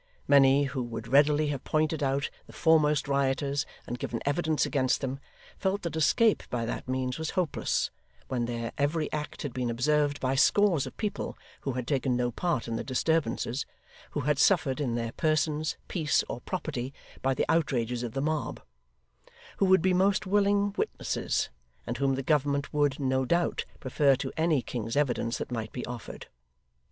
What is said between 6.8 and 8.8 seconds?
means was hopeless, when their